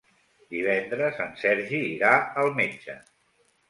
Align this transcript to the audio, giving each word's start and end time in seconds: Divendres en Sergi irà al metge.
Divendres 0.53 1.21
en 1.27 1.39
Sergi 1.43 1.85
irà 1.93 2.17
al 2.45 2.53
metge. 2.61 3.01